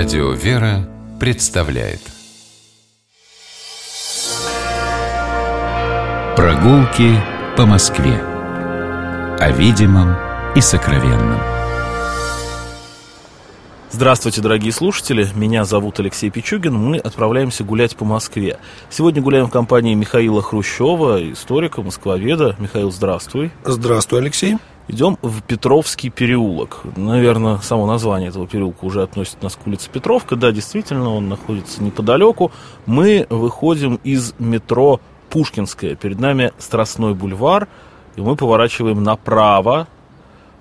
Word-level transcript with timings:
Радио 0.00 0.30
«Вера» 0.30 0.88
представляет 1.18 1.98
Прогулки 6.36 7.20
по 7.56 7.66
Москве 7.66 8.16
О 9.40 9.50
видимом 9.50 10.14
и 10.54 10.60
сокровенном 10.60 11.40
Здравствуйте, 13.90 14.40
дорогие 14.40 14.70
слушатели. 14.70 15.26
Меня 15.34 15.64
зовут 15.64 15.98
Алексей 15.98 16.30
Пичугин. 16.30 16.74
Мы 16.74 16.98
отправляемся 16.98 17.64
гулять 17.64 17.96
по 17.96 18.04
Москве. 18.04 18.60
Сегодня 18.90 19.20
гуляем 19.20 19.46
в 19.46 19.50
компании 19.50 19.94
Михаила 19.94 20.42
Хрущева, 20.42 21.32
историка, 21.32 21.82
москвоведа. 21.82 22.54
Михаил, 22.60 22.92
здравствуй. 22.92 23.50
Здравствуй, 23.64 24.20
Алексей. 24.20 24.58
Идем 24.90 25.18
в 25.20 25.42
Петровский 25.42 26.08
переулок. 26.08 26.80
Наверное, 26.96 27.58
само 27.58 27.86
название 27.86 28.30
этого 28.30 28.46
переулка 28.46 28.86
уже 28.86 29.02
относит 29.02 29.42
нас 29.42 29.54
к 29.54 29.66
улице 29.66 29.90
Петровка. 29.92 30.34
Да, 30.34 30.50
действительно, 30.50 31.14
он 31.14 31.28
находится 31.28 31.82
неподалеку. 31.82 32.50
Мы 32.86 33.26
выходим 33.28 34.00
из 34.02 34.34
метро 34.38 34.98
Пушкинская. 35.28 35.94
Перед 35.94 36.18
нами 36.18 36.52
Страстной 36.56 37.14
бульвар. 37.14 37.68
И 38.16 38.22
мы 38.22 38.34
поворачиваем 38.34 39.02
направо. 39.02 39.88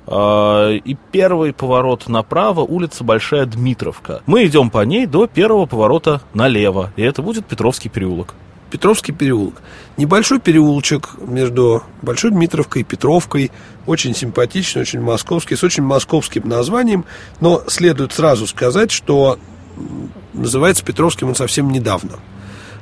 А, 0.08 0.72
и 0.74 0.98
первый 1.14 1.54
поворот 1.54 2.10
направо, 2.10 2.62
улица 2.62 3.06
Большая 3.06 3.46
Дмитровка. 3.46 4.24
Мы 4.26 4.46
идем 4.46 4.70
по 4.70 4.84
ней 4.84 5.06
до 5.06 5.28
первого 5.28 5.68
поворота 5.68 6.22
налево. 6.34 6.92
И 6.98 7.02
это 7.02 7.22
будет 7.22 7.46
Петровский 7.46 7.88
переулок. 7.88 8.36
Петровский 8.70 9.12
переулок. 9.12 9.62
Небольшой 9.98 10.40
переулочек 10.40 11.12
между 11.20 11.84
Большой 12.02 12.32
Дмитровкой 12.32 12.82
и 12.82 12.86
Петровкой. 12.86 13.52
Очень 13.86 14.16
симпатичный, 14.16 14.82
очень 14.82 15.02
московский, 15.02 15.56
с 15.56 15.64
очень 15.64 15.84
московским 15.84 16.48
названием. 16.48 17.06
Но 17.40 17.64
следует 17.68 18.14
сразу 18.14 18.48
сказать, 18.48 18.92
что 18.92 19.40
называется 20.34 20.84
Петровским 20.84 21.30
он 21.30 21.36
совсем 21.36 21.70
недавно. 21.70 22.14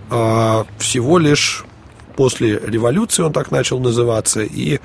А, 0.10 0.66
всего 0.78 1.18
лишь 1.18 1.64
после 2.16 2.60
революции 2.60 3.24
он 3.24 3.34
так 3.34 3.52
начал 3.52 3.80
называться. 3.80 4.42
И 4.42 4.80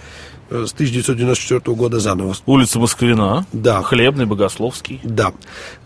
э, 0.51 0.65
с 0.67 0.73
1994 0.73 1.77
года 1.77 2.01
заново. 2.01 2.35
Улица 2.47 2.79
Москвина. 2.79 3.47
Да. 3.53 3.83
Хлебный, 3.83 4.27
Богословский. 4.27 5.01
Да. 5.03 5.33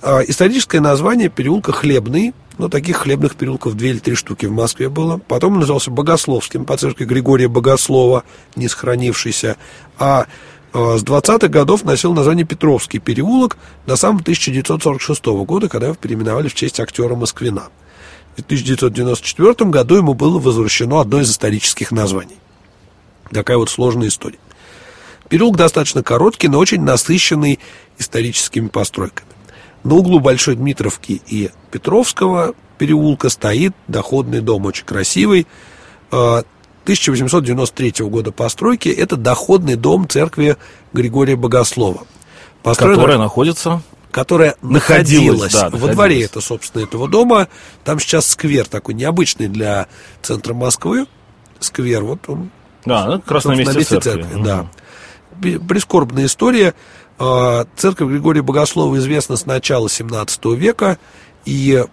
А, 0.03 0.21
историческое 0.21 0.81
название 0.81 1.29
переулка 1.29 1.73
Хлебный 1.73 2.35
ну, 2.59 2.69
таких 2.69 2.99
хлебных 2.99 3.37
переулков 3.37 3.75
две 3.75 3.91
или 3.91 3.99
три 3.99 4.15
штуки 4.15 4.47
в 4.47 4.53
Москве 4.53 4.89
было. 4.89 5.19
Потом 5.19 5.55
он 5.55 5.61
назывался 5.61 5.91
Богословским, 5.91 6.65
по 6.65 6.77
церкви 6.77 7.05
Григория 7.05 7.49
Богослова, 7.49 8.25
не 8.55 8.69
сохранившийся. 8.69 9.57
А 9.99 10.27
э, 10.73 10.97
с 10.99 11.03
20-х 11.03 11.49
годов 11.49 11.85
носил 11.85 12.15
название 12.15 12.47
Петровский 12.47 13.01
переулок 13.01 13.57
до 13.87 13.97
самого 13.97 14.23
1946 14.23 15.25
года, 15.25 15.69
когда 15.69 15.87
его 15.87 15.97
переименовали 15.97 16.49
в 16.49 16.55
честь 16.55 16.79
актера 16.79 17.15
Москвина. 17.17 17.69
В 18.37 18.41
1994 18.41 19.71
году 19.71 19.97
ему 19.97 20.15
было 20.15 20.39
возвращено 20.39 21.01
одно 21.01 21.21
из 21.21 21.31
исторических 21.31 21.91
названий. 21.93 22.39
Такая 23.31 23.57
вот 23.57 23.71
сложная 23.71 24.09
история. 24.09 24.39
Переулок 25.29 25.57
достаточно 25.57 26.03
короткий, 26.03 26.49
но 26.49 26.59
очень 26.59 26.83
насыщенный 26.83 27.59
историческими 27.99 28.69
постройками. 28.69 29.34
На 29.85 29.95
углу 29.95 30.19
Большой 30.19 30.57
Дмитровки 30.57 31.23
и 31.27 31.51
Петровского 31.71 32.55
переулка 32.79 33.29
стоит 33.29 33.75
доходный 33.87 34.41
дом, 34.41 34.65
очень 34.65 34.85
красивый, 34.85 35.47
1893 36.11 37.95
э, 37.99 38.05
года 38.05 38.33
постройки. 38.33 38.89
Это 38.89 39.17
доходный 39.17 39.77
дом 39.77 40.09
церкви 40.09 40.57
Григория 40.93 41.37
Богослова. 41.37 42.07
Построена, 42.63 42.97
которая 42.97 43.19
находится 43.19 43.83
которая 44.11 44.55
находилась, 44.63 45.41
находилась 45.41 45.53
да, 45.53 45.59
во 45.59 45.65
находилась. 45.65 45.95
дворе 45.97 46.23
это, 46.23 46.41
собственно, 46.41 46.85
этого 46.85 47.09
дома. 47.09 47.49
Там 47.83 47.99
сейчас 47.99 48.29
сквер 48.29 48.65
такой 48.69 48.95
необычный 48.95 49.49
для 49.49 49.89
центра 50.23 50.55
Москвы. 50.55 51.07
Сквер, 51.59 52.05
вот 52.05 52.21
он. 52.29 52.51
Да, 52.85 53.07
ну, 53.07 53.21
как 53.21 53.31
раз 53.33 53.45
на 53.45 53.57
месте, 53.57 53.77
месте 53.77 54.01
церкви. 54.01 54.23
церкви 54.23 54.37
угу. 54.37 54.45
Да. 54.45 54.67
Прискорбная 55.69 56.27
история. 56.27 56.75
А, 57.19 57.67
церковь 57.77 58.11
Григория 58.11 58.43
Богослова 58.43 58.97
известна 58.97 59.37
с 59.37 59.47
начала 59.47 59.89
17 59.89 60.45
века 60.47 60.99
и 61.45 61.85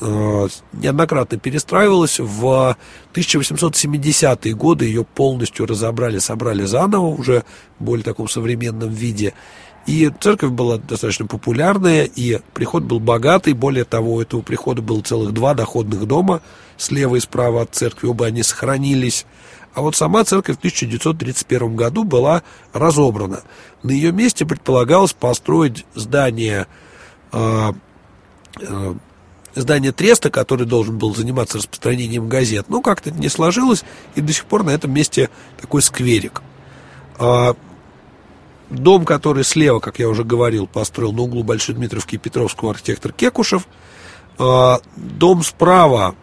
а, 0.00 0.48
неоднократно 0.72 1.38
перестраивалась. 1.38 2.18
В 2.18 2.76
1870-е 3.14 4.54
годы 4.54 4.86
ее 4.86 5.04
полностью 5.04 5.66
разобрали, 5.66 6.18
собрали 6.18 6.64
заново, 6.64 7.06
уже 7.06 7.44
в 7.78 7.84
более 7.84 8.04
таком 8.04 8.28
современном 8.28 8.90
виде. 8.90 9.34
И 9.86 10.10
церковь 10.20 10.50
была 10.50 10.78
достаточно 10.78 11.26
популярная, 11.26 12.04
и 12.04 12.40
приход 12.54 12.82
был 12.82 12.98
богатый. 12.98 13.52
Более 13.52 13.84
того, 13.84 14.14
у 14.14 14.20
этого 14.20 14.42
прихода 14.42 14.82
было 14.82 15.00
целых 15.00 15.32
два 15.32 15.54
доходных 15.54 16.06
дома, 16.06 16.42
слева 16.76 17.14
и 17.14 17.20
справа 17.20 17.62
от 17.62 17.74
церкви, 17.74 18.08
оба 18.08 18.26
они 18.26 18.42
сохранились. 18.42 19.26
А 19.76 19.82
вот 19.82 19.94
сама 19.94 20.24
церковь 20.24 20.56
в 20.56 20.58
1931 20.60 21.76
году 21.76 22.04
была 22.04 22.42
разобрана. 22.72 23.42
На 23.82 23.90
ее 23.90 24.10
месте 24.10 24.46
предполагалось 24.46 25.12
построить 25.12 25.84
здание, 25.94 26.66
э, 27.30 27.72
э, 28.58 28.94
здание 29.54 29.92
Треста, 29.92 30.30
который 30.30 30.66
должен 30.66 30.96
был 30.96 31.14
заниматься 31.14 31.58
распространением 31.58 32.26
газет. 32.26 32.70
Но 32.70 32.80
как-то 32.80 33.10
это 33.10 33.18
не 33.18 33.28
сложилось, 33.28 33.84
и 34.14 34.22
до 34.22 34.32
сих 34.32 34.46
пор 34.46 34.64
на 34.64 34.70
этом 34.70 34.94
месте 34.94 35.28
такой 35.60 35.82
скверик. 35.82 36.40
Э, 37.18 37.52
дом, 38.70 39.04
который 39.04 39.44
слева, 39.44 39.80
как 39.80 39.98
я 39.98 40.08
уже 40.08 40.24
говорил, 40.24 40.66
построил 40.66 41.12
на 41.12 41.20
углу 41.20 41.42
Большой 41.42 41.74
Дмитровки 41.74 42.14
и 42.14 42.18
Петровского 42.18 42.70
архитектор 42.70 43.12
Кекушев. 43.12 43.68
Э, 44.38 44.76
дом 44.96 45.42
справа 45.42 46.14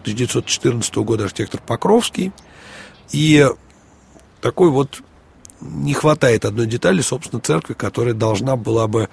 1914 0.00 0.96
года 0.96 1.22
архитектор 1.22 1.60
Покровский– 1.64 2.32
и 3.12 3.46
такой 4.40 4.70
вот 4.70 5.02
не 5.60 5.94
хватает 5.94 6.44
одной 6.44 6.66
детали, 6.66 7.00
собственно, 7.02 7.40
церкви, 7.40 7.74
которая 7.74 8.14
должна 8.14 8.56
была 8.56 8.88
бы... 8.88 9.08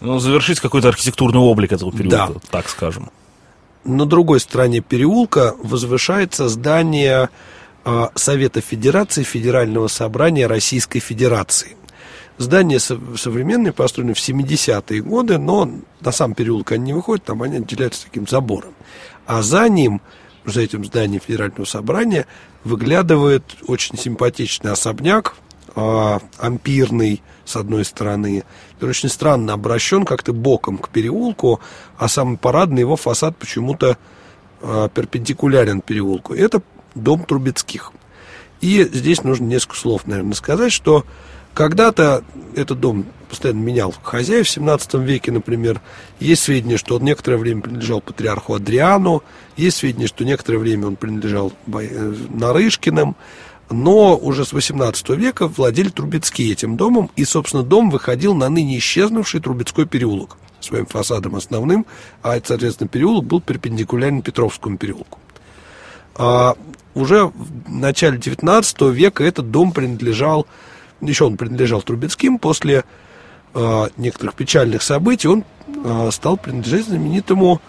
Ну, 0.00 0.18
завершить 0.18 0.60
какой-то 0.60 0.88
архитектурный 0.88 1.38
облик 1.38 1.72
этого 1.72 1.92
переулка, 1.92 2.34
да. 2.34 2.40
так 2.50 2.68
скажем. 2.68 3.10
На 3.84 4.04
другой 4.04 4.40
стороне 4.40 4.80
переулка 4.80 5.54
возвышается 5.62 6.48
здание 6.48 7.28
э, 7.84 8.08
Совета 8.14 8.60
Федерации 8.60 9.22
Федерального 9.22 9.86
собрания 9.86 10.46
Российской 10.48 10.98
Федерации. 10.98 11.76
Здание 12.38 12.80
современное, 12.80 13.72
построено 13.72 14.12
в 14.12 14.18
70-е 14.18 15.00
годы, 15.02 15.38
но 15.38 15.70
на 16.00 16.12
сам 16.12 16.34
переулок 16.34 16.72
они 16.72 16.86
не 16.86 16.92
выходят, 16.92 17.24
там 17.24 17.42
они 17.42 17.58
отделяются 17.58 18.04
таким 18.04 18.26
забором. 18.26 18.74
А 19.24 19.40
за 19.40 19.68
ним, 19.68 20.02
за 20.46 20.62
этим 20.62 20.84
зданием 20.84 21.20
Федерального 21.20 21.64
собрания, 21.64 22.26
выглядывает 22.64 23.44
очень 23.66 23.98
симпатичный 23.98 24.72
особняк, 24.72 25.36
э, 25.74 26.18
ампирный, 26.38 27.22
с 27.44 27.56
одной 27.56 27.84
стороны. 27.84 28.44
Он 28.80 28.88
очень 28.88 29.08
странно 29.08 29.52
обращен 29.52 30.04
как-то 30.04 30.32
боком 30.32 30.78
к 30.78 30.88
переулку, 30.88 31.60
а 31.96 32.08
самый 32.08 32.38
парадный 32.38 32.80
его 32.80 32.96
фасад 32.96 33.36
почему-то 33.36 33.98
э, 34.60 34.88
перпендикулярен 34.92 35.80
переулку. 35.80 36.34
Это 36.34 36.62
дом 36.94 37.24
Трубецких. 37.24 37.92
И 38.60 38.82
здесь 38.84 39.22
нужно 39.22 39.44
несколько 39.44 39.76
слов, 39.76 40.06
наверное, 40.06 40.34
сказать, 40.34 40.72
что 40.72 41.04
когда-то 41.56 42.22
этот 42.54 42.80
дом 42.80 43.06
постоянно 43.30 43.60
менял 43.60 43.94
хозяев 44.02 44.46
в 44.46 44.50
17 44.50 44.94
веке, 44.94 45.32
например. 45.32 45.80
Есть 46.20 46.42
сведения, 46.42 46.76
что 46.76 46.96
он 46.96 47.02
некоторое 47.02 47.38
время 47.38 47.62
принадлежал 47.62 48.02
патриарху 48.02 48.54
Адриану, 48.54 49.22
есть 49.56 49.78
сведения, 49.78 50.06
что 50.06 50.24
некоторое 50.24 50.58
время 50.58 50.88
он 50.88 50.96
принадлежал 50.96 51.52
э, 51.66 52.14
Нарышкиным, 52.28 53.16
но 53.70 54.16
уже 54.16 54.44
с 54.44 54.52
18 54.52 55.08
века 55.10 55.48
владели 55.48 55.88
Трубецкие 55.88 56.52
этим 56.52 56.76
домом, 56.76 57.10
и, 57.16 57.24
собственно, 57.24 57.62
дом 57.62 57.88
выходил 57.88 58.34
на 58.34 58.50
ныне 58.50 58.76
исчезнувший 58.76 59.40
Трубецкой 59.40 59.86
переулок 59.86 60.36
своим 60.60 60.84
фасадом 60.84 61.36
основным, 61.36 61.86
а, 62.22 62.38
соответственно, 62.44 62.88
переулок 62.88 63.24
был 63.24 63.40
перпендикулярен 63.40 64.20
Петровскому 64.20 64.76
переулку. 64.76 65.18
А 66.16 66.54
уже 66.94 67.26
в 67.26 67.70
начале 67.70 68.18
19 68.18 68.82
века 68.92 69.24
этот 69.24 69.50
дом 69.50 69.72
принадлежал 69.72 70.46
еще 71.00 71.24
он 71.24 71.36
принадлежал 71.36 71.82
Трубецким, 71.82 72.38
после 72.38 72.84
э, 73.54 73.88
некоторых 73.96 74.34
печальных 74.34 74.82
событий 74.82 75.28
он 75.28 75.44
э, 75.66 76.10
стал 76.12 76.36
принадлежать 76.36 76.86
знаменитому 76.86 77.60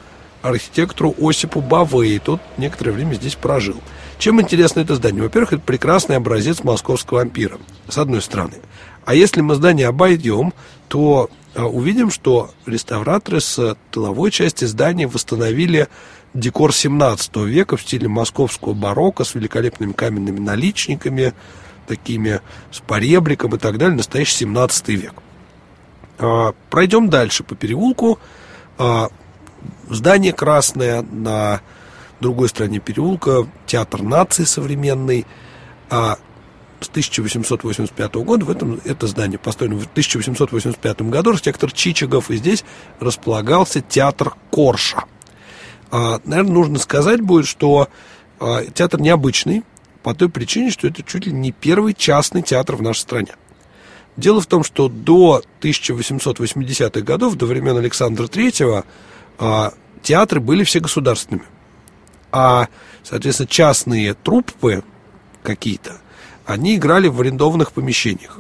архитектору 0.42 1.14
Осипу 1.20 1.62
Баве, 1.62 2.16
и 2.16 2.20
тот 2.20 2.40
некоторое 2.58 2.92
время 2.92 3.16
здесь 3.16 3.36
прожил. 3.36 3.78
Чем 4.18 4.42
интересно 4.42 4.80
это 4.80 4.96
здание? 4.96 5.24
Во-первых, 5.24 5.54
это 5.54 5.62
прекрасный 5.62 6.16
образец 6.16 6.64
московского 6.64 7.22
ампира, 7.22 7.58
с 7.88 7.98
одной 7.98 8.22
стороны. 8.22 8.56
А 9.06 9.14
если 9.14 9.42
мы 9.42 9.56
здание 9.56 9.88
обойдем, 9.88 10.54
то 10.88 11.30
э, 11.54 11.62
увидим, 11.62 12.12
что 12.12 12.52
реставраторы 12.66 13.42
с 13.42 13.78
тыловой 13.92 14.32
части 14.32 14.66
здания 14.66 15.08
восстановили 15.08 15.88
декор 16.34 16.74
17 16.74 17.36
века 17.38 17.78
в 17.78 17.82
стиле 17.82 18.08
московского 18.08 18.74
барокко 18.74 19.24
с 19.24 19.36
великолепными 19.36 19.94
каменными 19.94 20.40
наличниками, 20.40 21.34
такими 21.88 22.42
с 22.72 22.80
поребриком 22.80 23.56
и 23.56 23.58
так 23.58 23.78
далее, 23.78 23.98
настоящий 23.98 24.38
17 24.40 24.90
век. 24.90 25.14
А, 26.20 26.54
пройдем 26.70 27.10
дальше 27.10 27.44
по 27.44 27.56
переулку. 27.56 28.20
А, 28.78 29.10
здание 29.90 30.34
красное 30.34 31.02
на 31.02 31.62
другой 32.20 32.50
стороне 32.50 32.80
переулка, 32.80 33.48
театр 33.66 34.02
нации 34.02 34.44
современный. 34.44 35.26
А 35.90 36.18
с 36.80 36.90
1885 36.90 38.16
года 38.16 38.46
в 38.46 38.52
этом, 38.52 38.80
это 38.86 39.08
здание 39.08 39.40
построено 39.40 39.78
в 39.78 39.88
1885 39.88 41.02
году, 41.04 41.32
архитектор 41.32 41.72
Чичигов, 41.72 42.30
и 42.30 42.38
здесь 42.38 42.64
располагался 43.00 43.82
театр 43.82 44.36
Корша. 44.52 45.06
А, 45.90 46.20
наверное, 46.26 46.54
нужно 46.54 46.80
сказать 46.80 47.22
будет, 47.22 47.48
что 47.48 47.88
а, 48.40 48.64
театр 48.66 49.00
необычный, 49.00 49.64
по 50.08 50.16
той 50.16 50.30
причине, 50.30 50.72
что 50.72 50.88
это 50.88 51.04
чуть 51.04 51.26
ли 51.26 51.34
не 51.34 51.52
первый 51.52 51.94
частный 51.94 52.42
театр 52.42 52.78
в 52.78 52.82
нашей 52.82 53.02
стране. 53.02 53.36
Дело 54.16 54.40
в 54.40 54.46
том, 54.46 54.64
что 54.64 54.88
до 54.88 55.44
1880-х 55.60 57.02
годов, 57.02 57.36
до 57.36 57.46
времен 57.46 57.76
Александра 57.76 58.24
III, 58.24 58.86
а, 59.38 59.74
театры 60.02 60.40
были 60.40 60.64
все 60.64 60.80
государственными. 60.80 61.46
А, 62.32 62.70
соответственно, 63.04 63.48
частные 63.48 64.14
труппы 64.14 64.82
какие-то, 65.44 65.98
они 66.46 66.78
играли 66.78 67.10
в 67.10 67.20
арендованных 67.20 67.74
помещениях. 67.74 68.40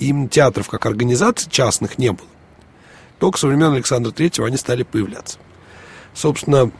И 0.00 0.08
именно 0.08 0.26
театров 0.28 0.68
как 0.68 0.84
организаций 0.84 1.48
частных 1.48 1.96
не 1.96 2.10
было. 2.10 2.26
Только 3.20 3.38
со 3.38 3.46
времен 3.46 3.72
Александра 3.72 4.10
III 4.10 4.46
они 4.46 4.56
стали 4.56 4.82
появляться. 4.82 5.38
Собственно, 6.12 6.72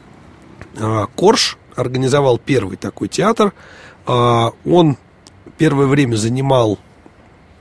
а, 0.77 1.05
Корж 1.15 1.57
организовал 1.77 2.37
первый 2.37 2.75
такой 2.75 3.07
театр. 3.07 3.53
А, 4.05 4.51
он 4.65 4.97
первое 5.57 5.87
время 5.87 6.15
занимал 6.15 6.77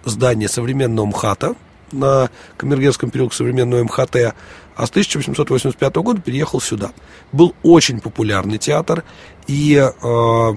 здание 0.04 0.48
современного 0.48 1.06
МХАТа 1.06 1.54
на 1.92 2.30
Камергерском 2.56 3.10
переулке 3.10 3.36
современного 3.36 3.84
МХТ, 3.84 4.34
а 4.76 4.86
с 4.86 4.90
1885 4.90 5.94
года 5.96 6.20
переехал 6.20 6.60
сюда. 6.60 6.90
Был 7.32 7.54
очень 7.62 8.00
популярный 8.00 8.58
театр, 8.58 9.04
и 9.46 9.74
э, 9.76 10.52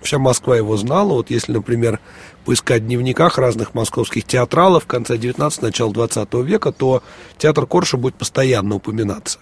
вся 0.00 0.18
Москва 0.18 0.56
его 0.56 0.76
знала. 0.76 1.14
Вот 1.14 1.30
если, 1.30 1.52
например, 1.52 1.98
поискать 2.44 2.82
в 2.82 2.86
дневниках 2.86 3.38
разных 3.38 3.74
московских 3.74 4.24
театралов 4.24 4.86
конца 4.86 5.16
19 5.16 5.62
начала 5.62 5.92
20 5.92 6.34
века, 6.34 6.72
то 6.72 7.02
театр 7.38 7.66
Корша 7.66 7.96
будет 7.96 8.14
постоянно 8.14 8.76
упоминаться. 8.76 9.38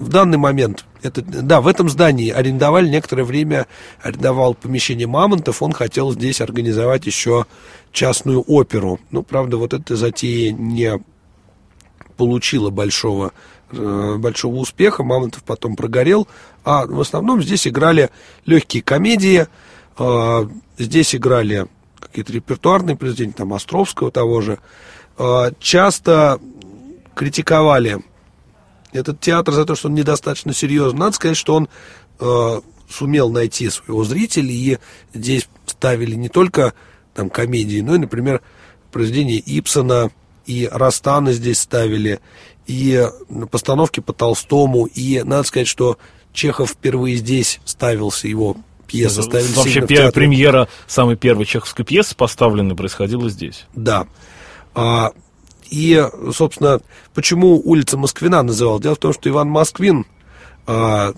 В 0.00 0.08
данный 0.08 0.38
момент, 0.38 0.86
это, 1.02 1.20
да, 1.20 1.60
в 1.60 1.68
этом 1.68 1.90
здании 1.90 2.30
арендовали 2.30 2.88
некоторое 2.88 3.22
время, 3.22 3.66
арендовал 4.00 4.54
помещение 4.54 5.06
Мамонтов, 5.06 5.60
он 5.60 5.72
хотел 5.72 6.10
здесь 6.12 6.40
организовать 6.40 7.04
еще 7.04 7.44
частную 7.92 8.40
оперу. 8.40 8.98
Ну, 9.10 9.22
правда, 9.22 9.58
вот 9.58 9.74
эта 9.74 9.96
затея 9.96 10.52
не 10.52 10.98
получила 12.16 12.70
большого, 12.70 13.32
э, 13.72 14.16
большого 14.16 14.56
успеха, 14.56 15.04
Мамонтов 15.04 15.42
потом 15.44 15.76
прогорел, 15.76 16.26
а 16.64 16.86
в 16.86 16.98
основном 16.98 17.42
здесь 17.42 17.68
играли 17.68 18.08
легкие 18.46 18.82
комедии, 18.82 19.48
э, 19.98 20.48
здесь 20.78 21.14
играли 21.14 21.66
какие-то 21.98 22.32
репертуарные 22.32 22.96
произведения, 22.96 23.34
там, 23.34 23.52
Островского 23.52 24.10
того 24.10 24.40
же, 24.40 24.60
э, 25.18 25.50
часто 25.60 26.40
критиковали 27.14 28.00
этот 28.92 29.20
театр 29.20 29.54
за 29.54 29.64
то, 29.64 29.74
что 29.74 29.88
он 29.88 29.94
недостаточно 29.94 30.52
серьезный. 30.52 30.98
Надо 30.98 31.12
сказать, 31.12 31.36
что 31.36 31.54
он 31.54 31.68
э, 32.18 32.60
сумел 32.88 33.30
найти 33.30 33.70
своего 33.70 34.04
зрителя, 34.04 34.50
и 34.50 34.78
здесь 35.14 35.48
ставили 35.66 36.14
не 36.14 36.28
только 36.28 36.74
там 37.14 37.30
комедии, 37.30 37.80
но 37.80 37.94
и, 37.94 37.98
например, 37.98 38.42
произведения 38.92 39.38
Ипсона, 39.38 40.10
и 40.46 40.68
Растана 40.70 41.32
здесь 41.32 41.60
ставили, 41.60 42.20
и 42.66 43.06
постановки 43.50 44.00
по 44.00 44.12
Толстому, 44.12 44.86
и 44.86 45.22
надо 45.22 45.44
сказать, 45.44 45.68
что 45.68 45.98
Чехов 46.32 46.70
впервые 46.70 47.16
здесь 47.16 47.60
ставился, 47.64 48.28
его 48.28 48.56
пьеса 48.86 49.22
ставилась. 49.22 49.56
Вообще 49.56 49.86
первая 49.86 50.12
премьера 50.12 50.68
самой 50.86 51.16
первой 51.16 51.44
чеховской 51.44 51.84
пьесы 51.84 52.16
поставленной 52.16 52.74
происходила 52.74 53.28
здесь. 53.28 53.66
Да. 53.74 54.06
А, 54.74 55.12
и, 55.70 56.04
собственно, 56.32 56.80
почему 57.14 57.60
улица 57.64 57.96
Москвина 57.96 58.42
называлась? 58.42 58.82
Дело 58.82 58.94
в 58.94 58.98
том, 58.98 59.12
что 59.12 59.28
Иван 59.28 59.48
Москвин 59.48 60.04
а, 60.66 61.12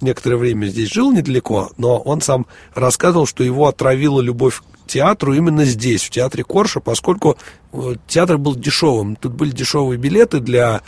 некоторое 0.00 0.36
время 0.36 0.66
здесь 0.66 0.90
жил 0.90 1.12
недалеко, 1.12 1.70
но 1.76 1.98
он 1.98 2.20
сам 2.20 2.46
рассказывал, 2.74 3.26
что 3.26 3.44
его 3.44 3.68
отравила 3.68 4.20
любовь 4.20 4.60
к 4.60 4.86
театру 4.86 5.34
именно 5.34 5.64
здесь, 5.64 6.02
в 6.02 6.10
театре 6.10 6.44
Корша, 6.44 6.80
поскольку 6.80 7.36
э, 7.72 7.94
театр 8.06 8.38
был 8.38 8.54
дешевым. 8.54 9.16
Тут 9.16 9.32
были 9.32 9.50
дешевые 9.50 9.98
билеты 9.98 10.40
для 10.40 10.82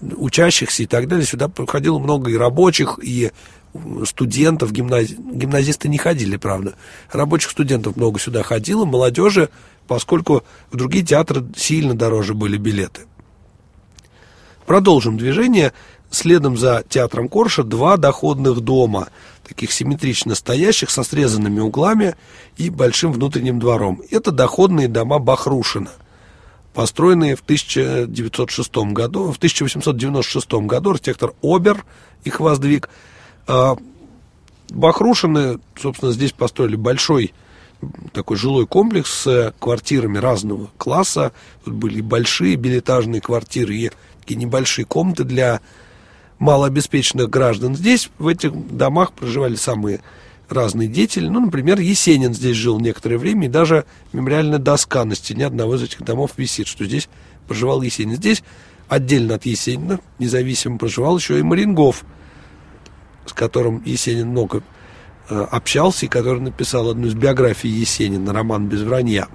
учащихся 0.00 0.82
и 0.82 0.86
так 0.86 1.08
далее. 1.08 1.26
Сюда 1.26 1.48
приходило 1.48 1.98
много 1.98 2.30
и 2.30 2.36
рабочих, 2.36 2.98
и 3.02 3.30
студентов, 4.04 4.72
гимнази... 4.72 5.16
гимназисты 5.18 5.88
не 5.88 5.98
ходили, 5.98 6.36
правда. 6.36 6.74
Рабочих 7.10 7.50
студентов 7.50 7.96
много 7.96 8.18
сюда 8.18 8.42
ходило, 8.42 8.84
молодежи 8.84 9.48
поскольку 9.92 10.42
в 10.70 10.76
другие 10.78 11.04
театры 11.04 11.44
сильно 11.54 11.92
дороже 11.92 12.32
были 12.32 12.56
билеты. 12.56 13.02
Продолжим 14.64 15.18
движение. 15.18 15.74
Следом 16.10 16.56
за 16.56 16.82
театром 16.88 17.28
Корша 17.28 17.62
два 17.62 17.98
доходных 17.98 18.60
дома, 18.60 19.08
таких 19.46 19.70
симметрично 19.70 20.34
стоящих, 20.34 20.88
со 20.88 21.02
срезанными 21.02 21.60
углами 21.60 22.14
и 22.56 22.70
большим 22.70 23.12
внутренним 23.12 23.58
двором. 23.58 24.00
Это 24.10 24.30
доходные 24.30 24.88
дома 24.88 25.18
Бахрушина, 25.18 25.90
построенные 26.72 27.36
в 27.36 27.42
1906 27.42 28.74
году, 28.94 29.30
в 29.30 29.36
1896 29.36 30.52
году 30.52 30.92
архитектор 30.92 31.34
Обер 31.42 31.84
их 32.24 32.40
воздвиг. 32.40 32.88
А, 33.46 33.76
Бахрушины, 34.70 35.58
собственно, 35.78 36.12
здесь 36.12 36.32
построили 36.32 36.76
большой 36.76 37.34
такой 38.12 38.36
жилой 38.36 38.66
комплекс 38.66 39.10
с 39.10 39.54
квартирами 39.58 40.18
разного 40.18 40.70
класса. 40.78 41.32
Тут 41.64 41.74
были 41.74 42.00
большие 42.00 42.56
билетажные 42.56 43.20
квартиры 43.20 43.74
и 43.74 43.90
такие 44.20 44.36
небольшие 44.36 44.84
комнаты 44.84 45.24
для 45.24 45.60
малообеспеченных 46.38 47.30
граждан. 47.30 47.76
Здесь, 47.76 48.10
в 48.18 48.28
этих 48.28 48.52
домах, 48.74 49.12
проживали 49.12 49.54
самые 49.54 50.00
разные 50.48 50.88
деятели. 50.88 51.28
Ну, 51.28 51.40
например, 51.40 51.80
Есенин 51.80 52.34
здесь 52.34 52.56
жил 52.56 52.78
некоторое 52.78 53.16
время, 53.16 53.46
и 53.46 53.50
даже 53.50 53.84
мемориальная 54.12 54.58
доска 54.58 55.04
на 55.04 55.14
стене 55.14 55.46
одного 55.46 55.76
из 55.76 55.82
этих 55.82 56.02
домов 56.02 56.32
висит, 56.36 56.66
что 56.66 56.84
здесь 56.84 57.08
проживал 57.46 57.82
Есенин. 57.82 58.16
Здесь 58.16 58.42
отдельно 58.88 59.36
от 59.36 59.46
Есенина, 59.46 60.00
независимо 60.18 60.78
проживал 60.78 61.16
еще 61.16 61.38
и 61.38 61.42
Марингов, 61.42 62.04
с 63.26 63.32
которым 63.32 63.82
Есенин 63.84 64.28
много 64.28 64.62
Э, 64.62 64.81
общался 65.28 66.06
и 66.06 66.08
который 66.08 66.40
написал 66.40 66.90
одну 66.90 67.06
из 67.06 67.14
биографий 67.14 67.70
Есенина, 67.70 68.32
роман 68.32 68.68
«Без 68.68 68.82
вранья». 68.82 69.28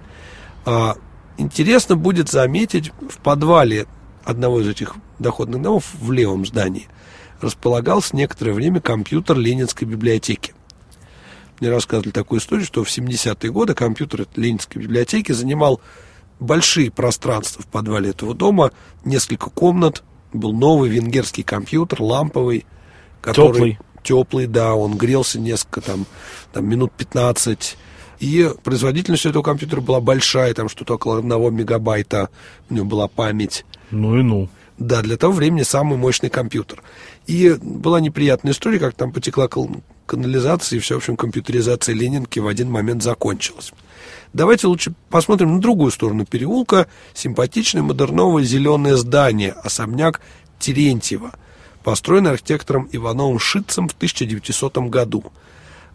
А, 0.66 0.96
интересно 1.38 1.96
будет 1.96 2.30
заметить, 2.30 2.92
в 3.10 3.18
подвале 3.20 3.88
одного 4.24 4.62
из 4.62 4.68
этих 4.68 4.96
доходных 5.20 5.62
домов 5.62 5.86
в 5.94 6.12
левом 6.12 6.46
здании 6.46 6.88
располагался 7.42 8.16
некоторое 8.16 8.54
время 8.54 8.82
компьютер 8.82 9.38
Ленинской 9.38 9.88
библиотеки. 9.88 10.54
Мне 11.60 11.70
рассказывали 11.72 12.12
такую 12.12 12.40
историю, 12.40 12.66
что 12.66 12.84
в 12.84 12.88
70-е 12.88 13.52
годы 13.52 13.74
компьютер 13.74 14.28
Ленинской 14.36 14.82
библиотеки 14.82 15.32
занимал 15.32 15.82
большие 16.40 16.92
пространства 16.92 17.64
в 17.64 17.68
подвале 17.68 18.12
этого 18.12 18.34
дома, 18.34 18.72
несколько 19.04 19.50
комнат, 19.50 20.04
был 20.34 20.54
новый 20.54 20.90
венгерский 20.90 21.44
компьютер, 21.44 22.02
ламповый, 22.02 22.66
который... 23.22 23.54
Теплый 23.54 23.80
теплый, 24.04 24.48
да, 24.48 24.76
он 24.76 24.98
грелся 24.98 25.40
несколько 25.40 25.82
там, 25.82 26.06
там 26.54 26.68
минут 26.68 26.92
15. 26.94 27.78
И 28.20 28.50
производительность 28.64 29.26
этого 29.26 29.44
компьютера 29.44 29.82
была 29.82 30.00
большая, 30.00 30.54
там 30.54 30.70
что-то 30.70 30.96
около 30.96 31.20
одного 31.20 31.50
мегабайта 31.50 32.30
у 32.70 32.74
него 32.74 32.86
была 32.86 33.08
память. 33.08 33.66
Ну 33.92 34.20
и 34.20 34.24
ну. 34.24 34.50
Да, 34.78 35.02
для 35.02 35.18
того 35.18 35.34
времени 35.34 35.64
самый 35.64 35.98
мощный 35.98 36.30
компьютер. 36.30 36.84
И 37.26 37.56
была 37.62 38.00
неприятная 38.00 38.54
история, 38.54 38.80
как 38.80 38.94
там 38.94 39.12
потекла 39.12 39.50
канализация, 40.06 40.78
и 40.78 40.80
все, 40.80 40.96
в 40.96 40.98
общем, 40.98 41.18
компьютеризация 41.18 41.96
Ленинки 41.96 42.40
в 42.40 42.48
один 42.48 42.70
момент 42.70 43.04
закончилась. 43.04 43.72
Давайте 44.34 44.68
лучше 44.68 44.94
посмотрим 45.10 45.56
на 45.56 45.62
другую 45.62 45.92
сторону 45.92 46.26
переулка. 46.26 46.88
Симпатичное 47.14 47.82
модерновое 47.82 48.44
зеленое 48.44 48.98
здание, 48.98 49.52
особняк 49.52 50.22
Терентьева– 50.60 51.34
построен 51.88 52.28
архитектором 52.28 52.90
Ивановым 52.92 53.40
Шитцем 53.40 53.88
в 53.88 53.94
1900 53.94 54.78
году. 54.90 55.24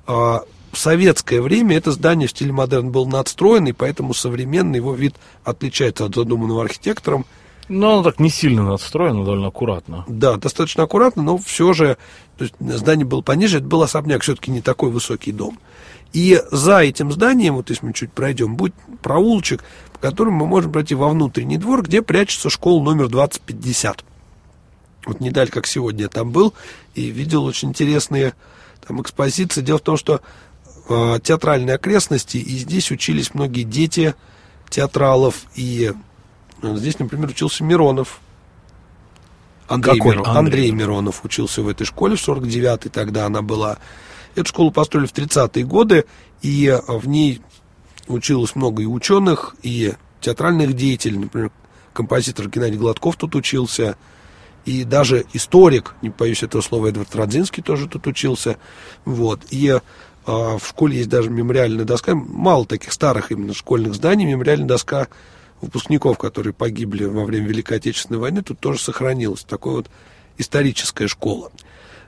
А, 0.06 0.40
в 0.72 0.78
советское 0.78 1.42
время 1.42 1.76
это 1.76 1.92
здание 1.92 2.28
в 2.28 2.30
стиле 2.30 2.50
модерн 2.50 2.90
был 2.90 3.04
надстроен, 3.04 3.66
и 3.66 3.72
поэтому 3.72 4.14
современный 4.14 4.78
его 4.78 4.94
вид 4.94 5.16
отличается 5.44 6.06
от 6.06 6.14
задуманного 6.14 6.62
архитектором. 6.62 7.26
Но 7.68 7.92
оно 7.92 8.04
так 8.04 8.20
не 8.20 8.30
сильно 8.30 8.62
надстроено, 8.62 9.22
довольно 9.22 9.48
аккуратно. 9.48 10.06
Да, 10.08 10.38
достаточно 10.38 10.84
аккуратно, 10.84 11.22
но 11.22 11.36
все 11.36 11.74
же 11.74 11.98
то 12.38 12.44
есть, 12.44 12.54
здание 12.58 13.04
было 13.04 13.20
пониже, 13.20 13.58
это 13.58 13.66
был 13.66 13.82
особняк, 13.82 14.22
все-таки 14.22 14.50
не 14.50 14.62
такой 14.62 14.90
высокий 14.90 15.32
дом. 15.32 15.58
И 16.14 16.40
за 16.50 16.78
этим 16.78 17.12
зданием, 17.12 17.56
вот 17.56 17.68
если 17.68 17.84
мы 17.84 17.92
чуть 17.92 18.12
пройдем, 18.12 18.56
будет 18.56 18.74
проулочек, 19.02 19.62
по 19.92 19.98
которому 19.98 20.38
мы 20.38 20.46
можем 20.46 20.72
пройти 20.72 20.94
во 20.94 21.10
внутренний 21.10 21.58
двор, 21.58 21.82
где 21.82 22.00
прячется 22.00 22.48
школа 22.48 22.82
номер 22.82 23.08
2050. 23.08 24.06
Вот 25.06 25.20
не 25.20 25.30
далее, 25.30 25.50
как 25.52 25.66
сегодня 25.66 26.02
я 26.02 26.08
там 26.08 26.30
был, 26.30 26.54
и 26.94 27.06
видел 27.06 27.44
очень 27.44 27.70
интересные 27.70 28.34
там 28.86 29.00
экспозиции. 29.02 29.60
Дело 29.60 29.78
в 29.78 29.82
том, 29.82 29.96
что 29.96 30.20
э, 30.88 31.18
театральные 31.22 31.74
окрестности, 31.74 32.36
и 32.36 32.58
здесь 32.58 32.90
учились 32.90 33.34
многие 33.34 33.64
дети 33.64 34.14
театралов, 34.68 35.42
и 35.54 35.92
э, 36.62 36.76
здесь, 36.76 36.98
например, 36.98 37.30
учился 37.30 37.64
Миронов. 37.64 38.20
Андрей, 39.68 39.98
Какой 39.98 40.14
Миро- 40.16 40.24
Андрей? 40.26 40.36
Андрей 40.38 40.70
Миронов 40.70 41.24
учился 41.24 41.62
в 41.62 41.68
этой 41.68 41.84
школе 41.84 42.16
в 42.16 42.28
49-й, 42.28 42.90
тогда 42.90 43.26
она 43.26 43.42
была. 43.42 43.78
Эту 44.34 44.48
школу 44.48 44.70
построили 44.70 45.06
в 45.06 45.12
30-е 45.12 45.64
годы, 45.64 46.04
и 46.42 46.66
э, 46.66 46.80
в 46.86 47.08
ней 47.08 47.42
училось 48.08 48.54
много 48.54 48.82
и 48.82 48.86
ученых, 48.86 49.54
и 49.62 49.94
театральных 50.20 50.74
деятелей, 50.74 51.18
например, 51.18 51.50
композитор 51.92 52.48
Геннадий 52.48 52.78
Гладков 52.78 53.16
тут 53.16 53.34
учился, 53.34 53.96
и 54.64 54.84
даже 54.84 55.24
историк, 55.32 55.94
не 56.02 56.10
боюсь 56.10 56.42
этого 56.42 56.62
слова, 56.62 56.88
Эдвард 56.88 57.14
Радзинский 57.14 57.62
тоже 57.62 57.88
тут 57.88 58.06
учился, 58.06 58.56
вот, 59.04 59.40
и 59.50 59.68
э, 59.68 59.80
в 60.26 60.62
школе 60.64 60.98
есть 60.98 61.08
даже 61.08 61.30
мемориальная 61.30 61.84
доска, 61.84 62.14
мало 62.14 62.64
таких 62.66 62.92
старых 62.92 63.32
именно 63.32 63.54
школьных 63.54 63.94
зданий, 63.94 64.26
мемориальная 64.26 64.68
доска 64.68 65.08
выпускников, 65.60 66.18
которые 66.18 66.52
погибли 66.52 67.04
во 67.04 67.24
время 67.24 67.48
Великой 67.48 67.78
Отечественной 67.78 68.20
войны, 68.20 68.42
тут 68.42 68.60
тоже 68.60 68.80
сохранилась, 68.80 69.44
такая 69.44 69.74
вот 69.74 69.90
историческая 70.38 71.08
школа. 71.08 71.50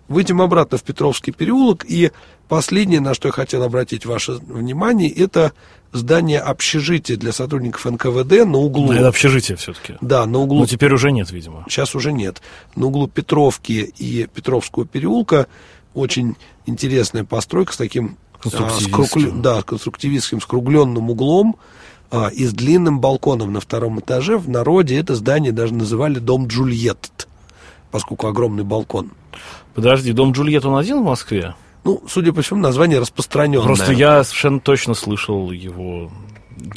Выйдем 0.08 0.42
обратно 0.42 0.76
в 0.76 0.82
Петровский 0.82 1.32
переулок, 1.32 1.84
и 1.88 2.12
последнее, 2.48 3.00
на 3.00 3.14
что 3.14 3.28
я 3.28 3.32
хотел 3.32 3.62
обратить 3.62 4.04
ваше 4.04 4.32
внимание, 4.32 5.10
это 5.10 5.52
здание 5.94 6.40
общежития 6.40 7.16
для 7.16 7.32
сотрудников 7.32 7.84
НКВД 7.86 8.44
на 8.44 8.58
углу. 8.58 8.86
Ну, 8.88 8.92
это 8.92 9.08
общежитие 9.08 9.56
все-таки. 9.56 9.94
Да, 10.02 10.26
на 10.26 10.38
углу 10.40 10.60
Ну, 10.60 10.66
теперь 10.66 10.92
уже 10.92 11.10
нет, 11.12 11.30
видимо. 11.30 11.64
сейчас 11.68 11.94
уже 11.94 12.12
нет. 12.12 12.42
На 12.76 12.86
углу 12.86 13.08
Петровки 13.08 13.92
и 13.96 14.26
Петровского 14.26 14.84
переулка 14.84 15.46
очень 15.94 16.36
интересная 16.66 17.24
постройка 17.24 17.72
с 17.72 17.76
таким 17.78 18.16
а, 18.34 18.38
Конструктивистским. 18.42 19.04
скруглю- 19.04 19.40
да, 19.40 19.62
конструктивистским 19.62 20.40
скругленным 20.40 21.08
углом 21.10 21.56
а, 22.10 22.28
и 22.28 22.44
с 22.44 22.52
длинным 22.52 23.00
балконом 23.00 23.52
на 23.52 23.60
втором 23.60 24.00
этаже. 24.00 24.36
В 24.36 24.48
народе 24.50 24.98
это 24.98 25.14
здание 25.14 25.52
даже 25.52 25.72
называли 25.74 26.18
дом 26.18 26.48
Джульетт, 26.48 27.28
поскольку 27.90 28.26
огромный 28.26 28.64
балкон. 28.64 29.12
Подожди, 29.74 30.12
дом 30.12 30.32
Джульетт, 30.32 30.64
он 30.66 30.76
один 30.76 31.00
в 31.00 31.04
Москве? 31.04 31.54
Ну, 31.84 32.02
судя 32.08 32.32
по 32.32 32.42
всему, 32.42 32.60
название 32.60 32.98
распространенное. 32.98 33.64
Просто 33.66 33.92
я 33.92 34.24
совершенно 34.24 34.60
точно 34.60 34.94
слышал 34.94 35.50
его. 35.50 36.10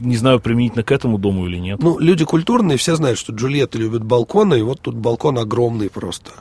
Не 0.02 0.18
знаю, 0.18 0.40
применительно 0.40 0.84
к 0.84 0.92
этому 0.92 1.18
дому 1.18 1.48
или 1.48 1.58
нет. 1.58 1.82
Ну, 1.82 1.98
люди 1.98 2.26
культурные, 2.26 2.78
все 2.78 2.96
знают, 2.96 3.18
что 3.18 3.32
Джульетта 3.34 3.78
любит 3.78 4.04
балконы, 4.04 4.60
и 4.60 4.62
вот 4.62 4.82
тут 4.82 4.96
балкон 4.96 5.38
огромный 5.38 5.90
просто. 5.90 6.32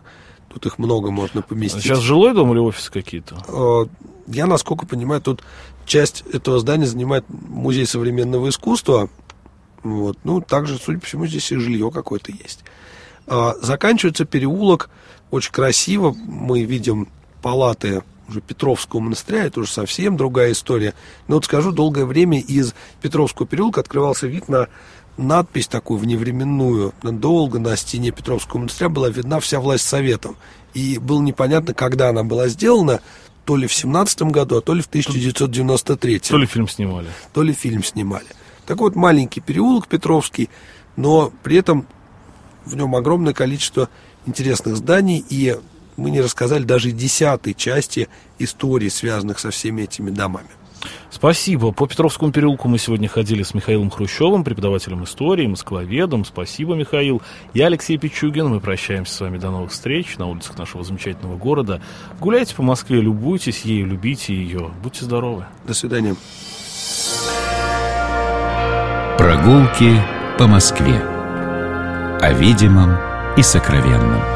Тут 0.53 0.67
их 0.67 0.79
много 0.79 1.11
можно 1.11 1.43
поместить. 1.43 1.83
Сейчас 1.83 2.01
жилой 2.01 2.35
дом 2.35 2.51
или 2.53 2.59
офис 2.59 2.91
какие-то? 2.91 3.37
Э, 3.47 3.87
Я, 4.27 4.47
насколько 4.47 4.87
понимаю, 4.87 5.21
тут 5.21 5.43
часть 5.85 6.25
этого 6.33 6.59
здания 6.59 6.87
занимает 6.87 7.25
музей 7.29 7.87
современного 7.87 8.49
искусства. 8.49 9.09
Вот. 9.83 10.19
Ну, 10.25 10.41
также, 10.41 10.79
судя 10.79 10.99
по 10.99 11.07
всему, 11.07 11.27
здесь 11.27 11.53
и 11.53 11.57
жилье 11.57 11.91
какое-то 11.91 12.33
есть. 12.33 12.65
А, 13.27 13.55
Заканчивается 13.61 14.25
переулок 14.25 14.91
очень 15.31 15.53
красиво. 15.53 16.17
Мы 16.27 16.63
видим 16.65 17.09
палаты 17.43 18.03
уже 18.29 18.41
Петровского 18.41 19.01
монастыря, 19.01 19.45
это 19.45 19.61
уже 19.61 19.71
совсем 19.71 20.17
другая 20.17 20.53
история. 20.53 20.95
Но 21.29 21.37
вот 21.37 21.45
скажу, 21.45 21.73
долгое 21.73 22.05
время 22.05 22.41
из 22.41 22.75
Петровского 23.03 23.47
переулка 23.47 23.81
открывался 23.81 24.27
вид 24.27 24.49
на 24.49 24.69
надпись 25.17 25.69
такую 25.69 25.99
вневременную. 25.99 26.93
Долго 27.03 27.59
на 27.59 27.77
стене 27.77 28.11
Петровского 28.11 28.61
монастыря 28.61 28.89
была 28.89 29.09
видна 29.09 29.41
вся 29.41 29.61
власть 29.61 29.87
советом. 29.87 30.37
И 30.75 30.99
было 30.99 31.23
непонятно, 31.23 31.75
когда 31.75 32.11
она 32.11 32.23
была 32.23 32.49
сделана, 32.49 33.01
то 33.45 33.57
ли 33.57 33.67
в 33.67 33.73
17 33.73 34.23
году, 34.23 34.59
а 34.59 34.61
то 34.61 34.75
ли 34.75 34.83
в 34.83 34.87
1993. 34.87 36.19
То 36.19 36.37
ли 36.37 36.47
фильм 36.47 36.69
снимали? 36.69 37.09
то 37.33 37.43
ли 37.43 37.53
фильм 37.53 37.83
снимали. 37.83 38.27
Так 38.67 38.79
вот, 38.79 38.97
маленький 38.97 39.41
переулок 39.41 39.87
Петровский, 39.87 40.51
но 40.97 41.33
при 41.43 41.57
этом 41.57 41.87
в 42.65 42.75
нем 42.75 42.97
огромное 42.97 43.33
количество 43.33 43.89
интересных 44.27 44.77
зданий, 44.77 45.25
и 45.31 45.57
мы 45.97 46.11
не 46.11 46.21
рассказали 46.21 46.65
даже 46.65 46.91
десятой 46.91 47.55
части 47.55 48.09
истории, 48.39 48.89
связанных 48.89 49.39
со 49.39 49.51
всеми 49.51 49.83
этими 49.83 50.11
домами. 50.11 50.49
Спасибо. 51.11 51.73
По 51.73 51.87
Петровскому 51.87 52.33
переулку 52.33 52.69
мы 52.69 52.79
сегодня 52.79 53.09
ходили 53.09 53.43
с 53.43 53.55
Михаилом 53.55 53.91
Хрущевым, 53.91 54.45
преподавателем 54.45 55.05
истории, 55.05 55.47
москвоведом. 55.47 56.25
Спасибо, 56.25 56.75
Михаил. 56.75 57.23
Я 57.55 57.67
Алексей 57.67 57.97
Пичугин. 57.97 58.49
Мы 58.49 58.61
прощаемся 58.61 59.15
с 59.15 59.21
вами 59.21 59.39
до 59.39 59.51
новых 59.51 59.73
встреч 59.73 60.19
на 60.19 60.27
улицах 60.27 60.59
нашего 60.59 60.85
замечательного 60.85 61.37
города. 61.37 61.81
Гуляйте 62.21 62.55
по 62.55 62.63
Москве, 62.63 63.01
любуйтесь 63.01 63.63
ею, 63.63 63.87
любите 63.87 64.35
ее. 64.35 64.71
Будьте 64.83 65.05
здоровы. 65.05 65.47
До 65.67 65.75
свидания. 65.75 66.17
Прогулки 69.17 70.03
по 70.39 70.47
Москве. 70.47 71.01
О 72.21 72.33
видимом 72.33 72.97
и 73.37 73.43
сокровенном. 73.43 74.36